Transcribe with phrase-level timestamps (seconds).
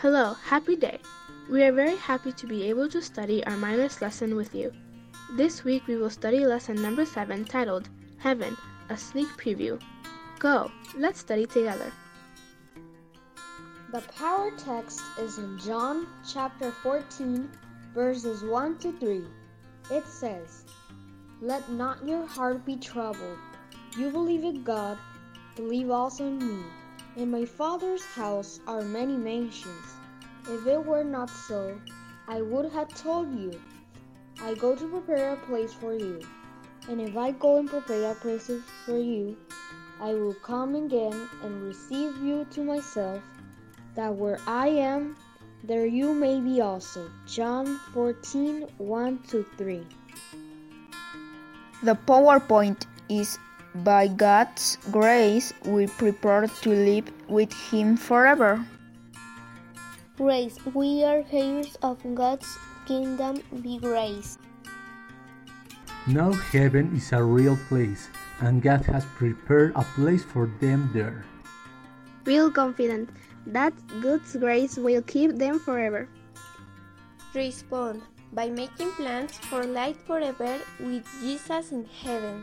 [0.00, 1.00] Hello, happy day.
[1.50, 4.70] We are very happy to be able to study our mindless lesson with you.
[5.38, 7.88] This week we will study lesson number 7 titled
[8.18, 8.54] Heaven,
[8.90, 9.80] a sneak preview.
[10.38, 11.90] Go, let's study together.
[13.90, 17.48] The power text is in John chapter 14,
[17.94, 19.24] verses 1 to 3.
[19.90, 20.66] It says,
[21.40, 23.38] Let not your heart be troubled.
[23.96, 24.98] You believe in God,
[25.56, 26.64] believe also in me.
[27.16, 29.86] In my Father's house are many mansions.
[30.50, 31.80] If it were not so,
[32.28, 33.58] I would have told you.
[34.42, 36.20] I go to prepare a place for you.
[36.90, 38.50] And if I go and prepare a place
[38.84, 39.34] for you,
[39.98, 43.22] I will come again and receive you to myself,
[43.94, 45.16] that where I am,
[45.64, 47.10] there you may be also.
[47.26, 49.18] John 14 1
[49.56, 49.86] 3.
[51.82, 53.38] The PowerPoint is
[53.82, 58.64] by God's grace, we prepare to live with Him forever.
[60.16, 62.48] Grace, we are heirs of God's
[62.86, 64.38] kingdom, be grace.
[66.06, 68.08] Now heaven is a real place,
[68.40, 71.24] and God has prepared a place for them there.
[72.24, 73.10] Feel confident
[73.46, 76.08] that God's grace will keep them forever.
[77.34, 82.42] Respond by making plans for life forever with Jesus in heaven.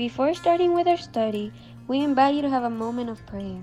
[0.00, 1.52] Before starting with our study,
[1.86, 3.60] we invite you to have a moment of prayer.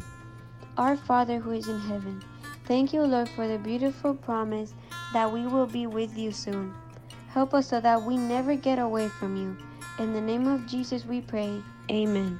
[0.78, 2.24] Our Father who is in heaven,
[2.66, 4.76] thank you, Lord, for the beautiful promise
[5.14, 6.76] that we will be with you soon.
[7.30, 9.58] Help us so that we never get away from you.
[9.98, 11.60] In the name of Jesus we pray.
[11.90, 12.40] Amen.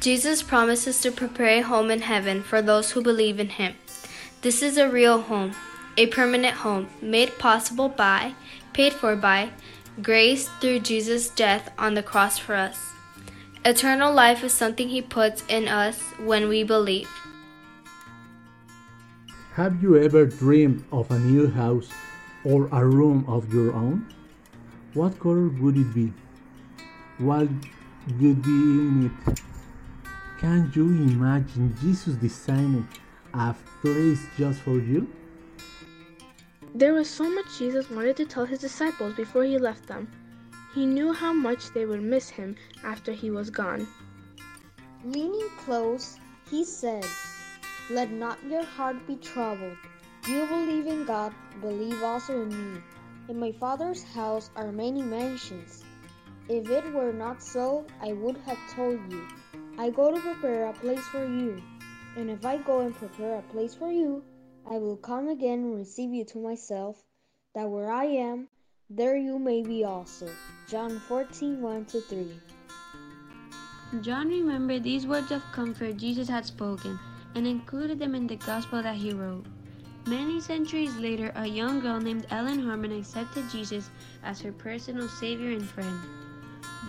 [0.00, 3.76] Jesus promises to prepare a home in heaven for those who believe in him.
[4.42, 5.54] This is a real home,
[5.96, 8.34] a permanent home, made possible by,
[8.72, 9.50] paid for by,
[10.02, 12.92] grace through Jesus' death on the cross for us.
[13.64, 17.08] Eternal life is something He puts in us when we believe.
[19.54, 21.88] Have you ever dreamed of a new house
[22.44, 24.06] or a room of your own?
[24.92, 26.12] What color would it be?
[27.18, 27.48] What
[28.20, 29.40] would be in it?
[30.38, 32.86] Can you imagine Jesus designing
[33.32, 35.08] a place just for you?
[36.76, 40.12] There was so much Jesus wanted to tell his disciples before he left them.
[40.74, 42.54] He knew how much they would miss him
[42.84, 43.88] after he was gone.
[45.02, 46.18] Leaning close,
[46.50, 47.06] he said,
[47.88, 49.78] Let not your heart be troubled.
[50.28, 51.32] You believe in God,
[51.62, 52.82] believe also in me.
[53.30, 55.82] In my Father's house are many mansions.
[56.46, 59.26] If it were not so, I would have told you.
[59.78, 61.62] I go to prepare a place for you.
[62.18, 64.22] And if I go and prepare a place for you,
[64.68, 67.04] I will come again and receive you to myself,
[67.54, 68.48] that where I am,
[68.90, 70.28] there you may be also.
[70.68, 72.40] John 14 1 3.
[74.00, 76.98] John remembered these words of comfort Jesus had spoken
[77.36, 79.46] and included them in the gospel that he wrote.
[80.06, 83.90] Many centuries later, a young girl named Ellen Harmon accepted Jesus
[84.24, 86.00] as her personal savior and friend.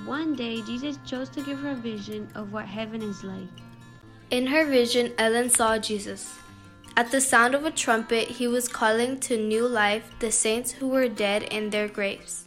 [0.05, 3.53] One day, Jesus chose to give her a vision of what heaven is like.
[4.31, 6.33] In her vision, Ellen saw Jesus.
[6.97, 10.87] At the sound of a trumpet, he was calling to new life the saints who
[10.87, 12.45] were dead in their graves.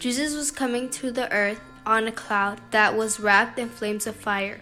[0.00, 4.16] Jesus was coming to the earth on a cloud that was wrapped in flames of
[4.16, 4.60] fire.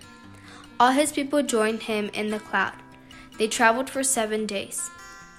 [0.79, 2.75] All his people joined him in the cloud.
[3.39, 4.91] They traveled for seven days.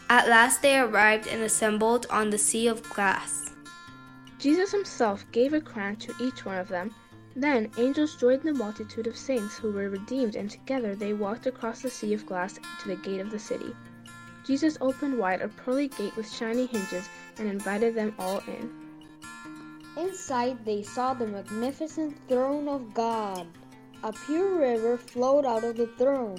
[0.09, 3.51] At last they arrived and assembled on the sea of glass.
[4.39, 6.95] Jesus himself gave a crown to each one of them.
[7.35, 11.81] Then angels joined the multitude of saints who were redeemed, and together they walked across
[11.81, 13.75] the sea of glass to the gate of the city.
[14.45, 18.71] Jesus opened wide a pearly gate with shiny hinges and invited them all in.
[19.97, 23.47] Inside they saw the magnificent throne of God.
[24.03, 26.37] A pure river flowed out of the throne.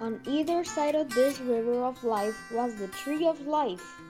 [0.00, 4.00] On either side of this river of life was the tree of life.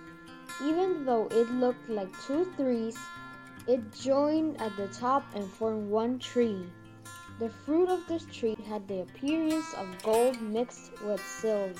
[0.62, 2.98] Even though it looked like two trees,
[3.68, 6.64] it joined at the top and formed one tree.
[7.38, 11.74] The fruit of this tree had the appearance of gold mixed with silver.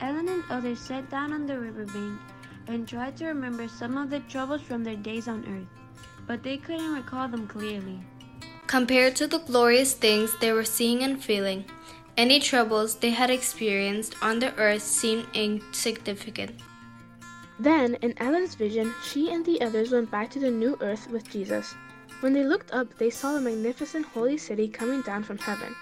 [0.00, 2.20] Ellen and others sat down on the riverbank
[2.66, 5.70] and tried to remember some of the troubles from their days on earth,
[6.26, 8.00] but they couldn't recall them clearly.
[8.66, 11.64] Compared to the glorious things they were seeing and feeling,
[12.16, 16.60] any troubles they had experienced on the earth seemed insignificant.
[17.58, 21.30] Then, in Ellen's vision, she and the others went back to the new earth with
[21.30, 21.74] Jesus.
[22.20, 25.74] When they looked up, they saw the magnificent holy city coming down from heaven.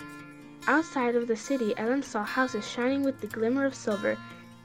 [0.66, 4.18] Outside of the city, Ellen saw houses shining with the glimmer of silver,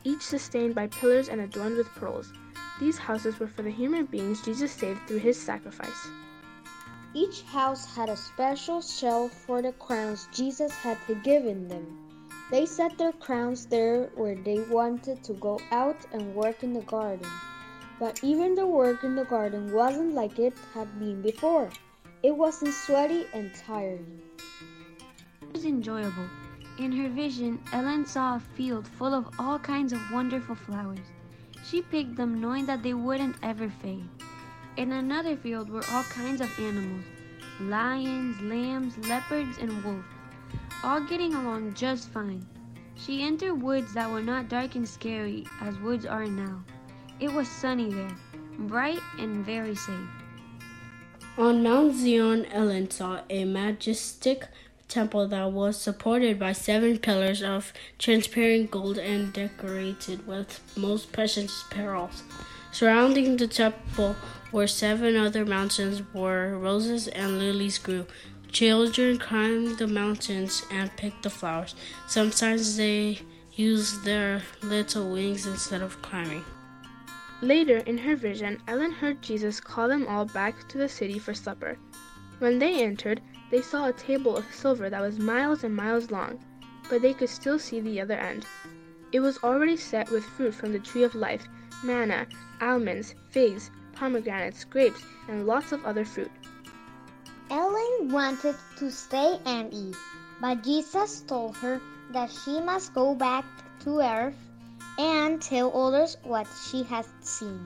[0.03, 2.33] each sustained by pillars and adorned with pearls.
[2.79, 6.07] These houses were for the human beings Jesus saved through his sacrifice.
[7.13, 12.06] Each house had a special shelf for the crowns Jesus had given them.
[12.49, 16.81] They set their crowns there where they wanted to go out and work in the
[16.81, 17.27] garden.
[17.99, 21.69] But even the work in the garden wasn't like it had been before.
[22.23, 24.21] It wasn't sweaty and tiring.
[25.41, 26.29] It was enjoyable.
[26.79, 31.07] In her vision, Ellen saw a field full of all kinds of wonderful flowers.
[31.65, 34.07] She picked them knowing that they wouldn't ever fade.
[34.77, 37.03] In another field were all kinds of animals
[37.59, 40.05] lions, lambs, leopards, and wolves,
[40.83, 42.45] all getting along just fine.
[42.95, 46.63] She entered woods that were not dark and scary as woods are now.
[47.19, 48.15] It was sunny there,
[48.59, 50.09] bright and very safe.
[51.37, 54.47] On Mount Zion, Ellen saw a majestic
[54.87, 61.63] temple that was supported by seven pillars of transparent gold and decorated with most precious
[61.69, 62.23] pearls.
[62.71, 64.15] Surrounding the temple
[64.51, 68.05] were seven other mountains where roses and lilies grew.
[68.51, 71.75] Children climbed the mountains and picked the flowers.
[72.07, 73.19] Sometimes they
[73.53, 76.43] used their little wings instead of climbing.
[77.41, 81.33] Later, in her vision, Ellen heard Jesus call them all back to the city for
[81.33, 81.77] supper.
[82.39, 83.21] When they entered,
[83.51, 86.39] they saw a table of silver that was miles and miles long,
[86.89, 88.45] but they could still see the other end.
[89.11, 91.47] It was already set with fruit from the tree of life
[91.83, 92.25] manna,
[92.59, 96.31] almonds, figs, pomegranates, grapes, and lots of other fruit.
[97.97, 99.95] Ellen wanted to stay and eat,
[100.41, 103.45] but Jesus told her that she must go back
[103.81, 104.35] to earth
[104.97, 107.59] and tell others what she had seen.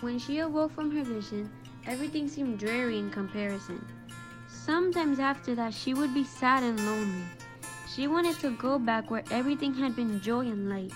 [0.00, 1.50] When she awoke from her vision,
[1.86, 3.84] everything seemed dreary in comparison.
[4.48, 7.24] Sometimes after that, she would be sad and lonely.
[7.94, 10.92] She wanted to go back where everything had been joy and light.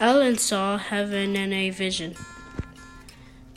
[0.00, 2.14] Ellen saw heaven in a vision.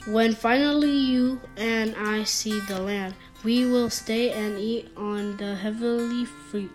[0.06, 5.54] When finally you and I see the land, we will stay and eat on the
[5.54, 6.70] heavenly fruit.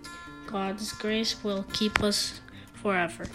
[0.48, 2.42] God's grace will keep us
[2.74, 3.26] forever.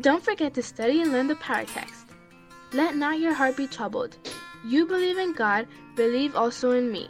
[0.00, 2.06] Don't forget to study and learn the power text.
[2.72, 4.16] Let not your heart be troubled.
[4.64, 7.08] You believe in God, believe also in me.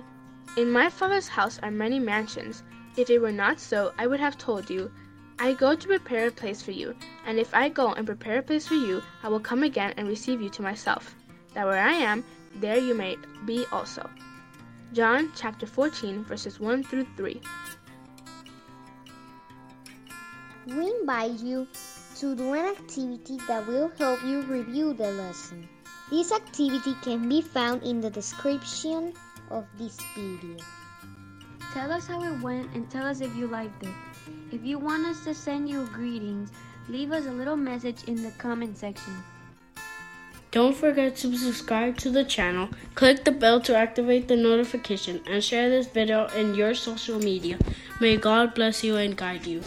[0.56, 2.62] In my Father's house are many mansions.
[2.96, 4.90] If it were not so, I would have told you.
[5.38, 6.94] I go to prepare a place for you,
[7.26, 10.08] and if I go and prepare a place for you, I will come again and
[10.08, 11.14] receive you to myself,
[11.56, 12.22] that where I am,
[12.56, 13.16] there you may
[13.46, 14.08] be also.
[14.92, 17.40] John chapter 14, verses 1 through 3.
[20.66, 21.66] We invite you
[22.16, 25.66] to do an activity that will help you review the lesson.
[26.10, 29.14] This activity can be found in the description
[29.50, 30.58] of this video.
[31.72, 33.94] Tell us how it went and tell us if you liked it.
[34.52, 36.52] If you want us to send you greetings,
[36.90, 39.14] leave us a little message in the comment section.
[40.50, 45.44] Don't forget to subscribe to the channel, click the bell to activate the notification, and
[45.44, 47.58] share this video in your social media.
[48.00, 49.62] May God bless you and guide you.